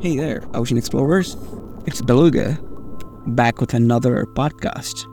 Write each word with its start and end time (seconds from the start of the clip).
Hey 0.00 0.16
there, 0.18 0.42
ocean 0.52 0.76
explorers. 0.76 1.36
It's 1.86 2.02
Beluga, 2.02 2.58
back 3.26 3.60
with 3.60 3.72
another 3.72 4.26
podcast. 4.26 5.06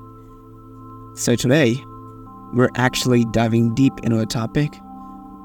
So 1.18 1.36
today, 1.36 1.82
we're 2.54 2.72
actually 2.76 3.24
diving 3.26 3.74
deep 3.74 3.94
into 4.04 4.20
a 4.20 4.26
topic 4.26 4.74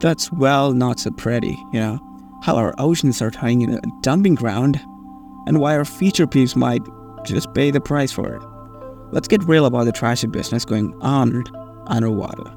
that's, 0.01 0.33
well, 0.33 0.73
not 0.73 0.99
so 0.99 1.13
pretty, 1.13 1.57
you 1.73 1.79
know, 1.79 2.01
how 2.43 2.57
our 2.57 2.75
oceans 2.79 3.23
are 3.23 3.31
turning 3.31 3.63
into 3.63 3.79
a 3.79 4.01
dumping 4.01 4.35
ground 4.35 4.81
and 5.47 5.61
why 5.61 5.77
our 5.77 5.85
future 5.85 6.27
peeps 6.27 6.57
might 6.57 6.83
just 7.25 7.53
pay 7.55 7.71
the 7.71 7.81
price 7.81 8.11
for 8.11 8.35
it. 8.35 8.43
Let's 9.13 9.29
get 9.29 9.45
real 9.45 9.67
about 9.67 9.85
the 9.85 9.93
trashy 9.93 10.27
business 10.27 10.65
going 10.65 10.93
on 11.03 11.45
underwater. 11.87 12.53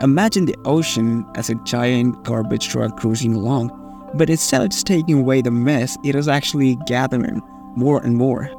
Imagine 0.00 0.46
the 0.46 0.56
ocean 0.64 1.26
as 1.34 1.50
a 1.50 1.56
giant 1.56 2.22
garbage 2.24 2.68
truck 2.68 2.96
cruising 2.96 3.34
along 3.34 3.76
but 4.14 4.30
instead 4.30 4.62
of 4.62 4.70
just 4.70 4.86
taking 4.86 5.20
away 5.20 5.42
the 5.42 5.50
mess, 5.50 5.96
it 6.04 6.14
is 6.14 6.28
actually 6.28 6.76
gathering 6.86 7.40
more 7.76 8.02
and 8.02 8.16
more. 8.16 8.50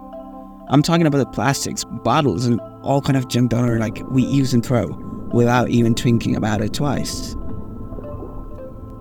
I'm 0.69 0.81
talking 0.81 1.05
about 1.05 1.17
the 1.17 1.25
plastics, 1.25 1.83
bottles, 1.83 2.45
and 2.45 2.61
all 2.81 3.01
kind 3.01 3.17
of 3.17 3.27
junk 3.27 3.51
that 3.51 3.63
are 3.63 3.77
like 3.77 4.01
we 4.09 4.23
use 4.23 4.53
and 4.53 4.65
throw 4.65 4.87
without 5.33 5.69
even 5.69 5.93
thinking 5.93 6.35
about 6.35 6.61
it 6.61 6.73
twice. 6.73 7.35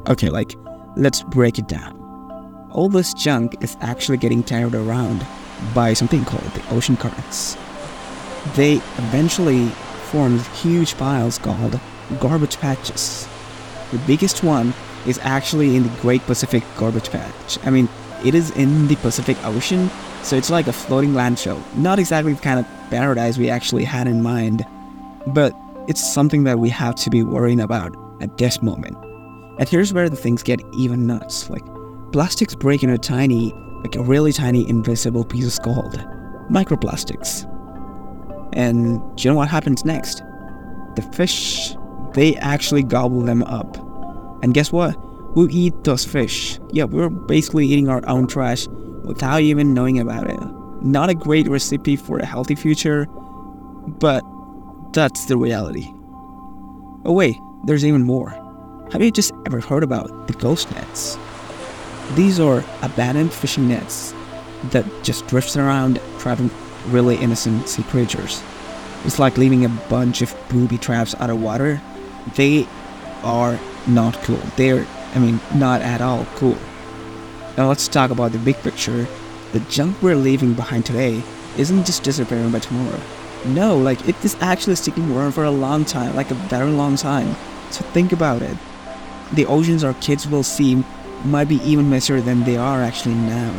Okay, 0.08 0.30
like 0.30 0.56
let's 0.96 1.22
break 1.22 1.58
it 1.58 1.68
down. 1.68 1.96
All 2.72 2.88
this 2.88 3.14
junk 3.14 3.62
is 3.62 3.76
actually 3.80 4.18
getting 4.18 4.42
carried 4.42 4.74
around 4.74 5.24
by 5.74 5.92
something 5.92 6.24
called 6.24 6.42
the 6.54 6.74
ocean 6.74 6.96
currents. 6.96 7.56
They 8.56 8.74
eventually 8.98 9.68
form 10.10 10.38
huge 10.54 10.96
piles 10.96 11.38
called 11.38 11.78
garbage 12.18 12.56
patches. 12.58 13.28
The 13.92 13.98
biggest 14.06 14.42
one 14.44 14.72
is 15.06 15.18
actually 15.22 15.76
in 15.76 15.82
the 15.82 16.00
Great 16.00 16.22
Pacific 16.22 16.62
Garbage 16.76 17.10
Patch. 17.10 17.58
I 17.64 17.70
mean, 17.70 17.88
it 18.24 18.34
is 18.34 18.50
in 18.52 18.86
the 18.86 18.96
Pacific 18.96 19.36
Ocean, 19.44 19.90
so 20.22 20.36
it's 20.36 20.50
like 20.50 20.66
a 20.66 20.72
floating 20.72 21.12
landfill. 21.12 21.60
Not 21.76 21.98
exactly 21.98 22.34
the 22.34 22.40
kind 22.40 22.60
of 22.60 22.66
paradise 22.90 23.38
we 23.38 23.48
actually 23.48 23.84
had 23.84 24.06
in 24.06 24.22
mind, 24.22 24.66
but 25.28 25.54
it's 25.88 26.12
something 26.12 26.44
that 26.44 26.58
we 26.58 26.68
have 26.68 26.94
to 26.96 27.10
be 27.10 27.22
worrying 27.22 27.60
about 27.60 27.96
at 28.20 28.36
this 28.36 28.62
moment. 28.62 28.96
And 29.58 29.68
here's 29.68 29.92
where 29.92 30.08
the 30.08 30.16
things 30.16 30.42
get 30.42 30.60
even 30.74 31.06
nuts. 31.06 31.50
Like, 31.50 31.64
plastics 32.12 32.54
break 32.54 32.82
into 32.82 32.98
tiny, 32.98 33.52
like 33.82 33.96
a 33.96 34.02
really 34.02 34.32
tiny 34.32 34.68
invisible 34.68 35.24
pieces 35.24 35.58
called 35.58 35.94
microplastics. 36.50 37.46
And 38.52 39.00
do 39.16 39.22
you 39.22 39.30
know 39.30 39.36
what 39.36 39.48
happens 39.48 39.84
next? 39.84 40.22
The 40.96 41.02
fish, 41.12 41.74
they 42.14 42.36
actually 42.36 42.82
gobble 42.82 43.22
them 43.22 43.42
up 43.44 43.76
and 44.42 44.54
guess 44.54 44.72
what? 44.72 44.96
We 45.36 45.52
eat 45.52 45.84
those 45.84 46.04
fish. 46.04 46.58
Yeah, 46.72 46.84
we're 46.84 47.08
basically 47.08 47.66
eating 47.66 47.88
our 47.88 48.06
own 48.08 48.26
trash 48.26 48.66
without 49.04 49.42
even 49.42 49.74
knowing 49.74 49.98
about 49.98 50.28
it. 50.28 50.38
Not 50.82 51.10
a 51.10 51.14
great 51.14 51.46
recipe 51.46 51.96
for 51.96 52.18
a 52.18 52.26
healthy 52.26 52.54
future, 52.54 53.06
but 53.86 54.24
that's 54.92 55.26
the 55.26 55.36
reality. 55.36 55.86
Oh, 57.04 57.12
wait, 57.12 57.36
there's 57.64 57.84
even 57.84 58.02
more. 58.02 58.30
Have 58.92 59.02
you 59.02 59.10
just 59.10 59.32
ever 59.46 59.60
heard 59.60 59.84
about 59.84 60.26
the 60.26 60.32
ghost 60.32 60.70
nets? 60.72 61.18
These 62.14 62.40
are 62.40 62.64
abandoned 62.82 63.32
fishing 63.32 63.68
nets 63.68 64.14
that 64.70 64.84
just 65.02 65.26
drifts 65.28 65.56
around 65.56 66.00
trapping 66.18 66.50
really 66.86 67.16
innocent 67.16 67.68
sea 67.68 67.84
creatures. 67.84 68.42
It's 69.04 69.18
like 69.18 69.38
leaving 69.38 69.64
a 69.64 69.68
bunch 69.68 70.22
of 70.22 70.34
booby 70.48 70.76
traps 70.76 71.14
out 71.16 71.30
of 71.30 71.40
water. 71.40 71.80
They 72.36 72.66
are 73.22 73.58
not 73.86 74.14
cool. 74.22 74.40
They're, 74.56 74.86
I 75.14 75.18
mean, 75.18 75.40
not 75.54 75.82
at 75.82 76.00
all 76.00 76.26
cool. 76.36 76.58
Now 77.56 77.68
let's 77.68 77.88
talk 77.88 78.10
about 78.10 78.32
the 78.32 78.38
big 78.38 78.56
picture. 78.56 79.06
The 79.52 79.60
junk 79.60 80.00
we're 80.00 80.16
leaving 80.16 80.54
behind 80.54 80.86
today 80.86 81.22
isn't 81.56 81.84
just 81.84 82.02
disappearing 82.02 82.52
by 82.52 82.60
tomorrow. 82.60 83.00
No, 83.46 83.76
like 83.76 84.08
it 84.08 84.22
is 84.24 84.36
actually 84.40 84.76
sticking 84.76 85.10
around 85.10 85.32
for 85.32 85.44
a 85.44 85.50
long 85.50 85.84
time, 85.84 86.14
like 86.14 86.30
a 86.30 86.34
very 86.34 86.70
long 86.70 86.96
time. 86.96 87.34
So 87.70 87.84
think 87.86 88.12
about 88.12 88.42
it. 88.42 88.56
The 89.32 89.46
oceans 89.46 89.84
our 89.84 89.94
kids 89.94 90.28
will 90.28 90.42
see 90.42 90.84
might 91.24 91.48
be 91.48 91.56
even 91.56 91.90
messier 91.90 92.20
than 92.20 92.44
they 92.44 92.56
are 92.56 92.82
actually 92.82 93.14
now. 93.14 93.52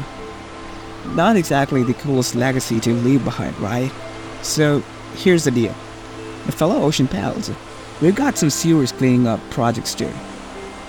Not 1.08 1.36
exactly 1.36 1.84
the 1.84 1.94
coolest 1.96 2.36
legacy 2.36 2.80
to 2.82 2.94
leave 2.94 3.24
behind, 3.24 3.58
right? 3.60 3.92
So 4.42 4.84
here's 5.16 5.44
the 5.44 5.52
deal. 5.52 5.76
The 6.46 6.52
fellow 6.52 6.82
ocean 6.82 7.08
pals, 7.08 7.50
we've 8.02 8.16
got 8.16 8.38
some 8.38 8.50
serious 8.50 8.92
cleaning 8.92 9.28
up 9.28 9.40
projects 9.50 9.96
too. 9.96 10.12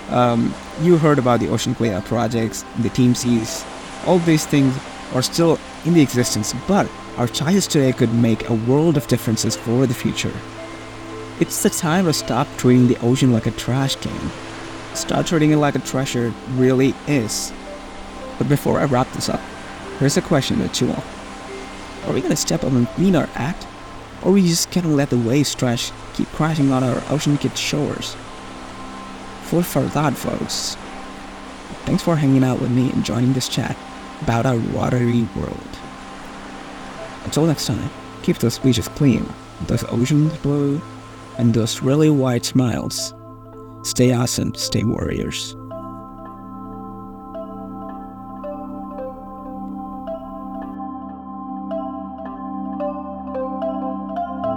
Um, 0.09 0.53
you 0.81 0.97
heard 0.97 1.19
about 1.19 1.39
the 1.39 1.49
ocean 1.49 1.75
cleanup 1.75 2.05
projects, 2.05 2.65
the 2.79 2.89
Team 2.89 3.15
Seas. 3.15 3.65
All 4.05 4.19
these 4.19 4.45
things 4.45 4.77
are 5.13 5.21
still 5.21 5.59
in 5.85 5.93
the 5.93 6.01
existence, 6.01 6.53
but 6.67 6.89
our 7.17 7.27
choices 7.27 7.67
today 7.67 7.93
could 7.93 8.13
make 8.13 8.49
a 8.49 8.53
world 8.53 8.97
of 8.97 9.07
differences 9.07 9.55
for 9.55 9.85
the 9.85 9.93
future. 9.93 10.33
It's 11.39 11.63
the 11.63 11.69
time 11.69 12.05
to 12.05 12.13
stop 12.13 12.47
treating 12.57 12.87
the 12.87 12.99
ocean 12.99 13.31
like 13.31 13.47
a 13.47 13.51
trash 13.51 13.95
can. 13.95 14.31
Start 14.93 15.27
treating 15.27 15.51
it 15.51 15.57
like 15.57 15.75
a 15.75 15.79
treasure 15.79 16.33
really 16.51 16.93
is. 17.07 17.51
But 18.37 18.49
before 18.49 18.79
I 18.79 18.85
wrap 18.85 19.11
this 19.13 19.29
up, 19.29 19.41
here's 19.99 20.17
a 20.17 20.21
question 20.21 20.67
to 20.67 20.85
you 20.85 20.91
all. 20.91 21.03
Are 22.05 22.13
we 22.13 22.21
gonna 22.21 22.35
step 22.35 22.63
up 22.63 22.71
and 22.71 22.87
clean 22.89 23.15
our 23.15 23.29
act? 23.35 23.65
Or 24.23 24.31
we 24.31 24.41
just 24.41 24.71
gonna 24.71 24.87
let 24.87 25.09
the 25.09 25.17
waste 25.17 25.59
trash 25.59 25.91
keep 26.13 26.27
crashing 26.29 26.71
on 26.71 26.83
our 26.83 27.03
ocean 27.09 27.37
kid 27.37 27.57
shores? 27.57 28.15
Food 29.43 29.65
for 29.65 29.83
thought, 29.89 30.13
folks. 30.13 30.77
Thanks 31.85 32.03
for 32.03 32.15
hanging 32.15 32.43
out 32.43 32.61
with 32.61 32.71
me 32.71 32.91
and 32.91 33.03
joining 33.03 33.33
this 33.33 33.49
chat 33.49 33.75
about 34.21 34.45
our 34.45 34.57
watery 34.71 35.27
world. 35.35 35.77
Until 37.25 37.45
next 37.45 37.67
time, 37.67 37.89
keep 38.21 38.37
those 38.37 38.59
beaches 38.59 38.87
clean, 38.87 39.25
those 39.67 39.83
oceans 39.89 40.35
blue, 40.37 40.81
and 41.37 41.53
those 41.53 41.81
really 41.81 42.09
wide 42.09 42.45
smiles. 42.45 43.13
Stay 43.83 44.13
awesome, 44.13 44.55
stay 44.55 44.83
warriors. 44.83 45.55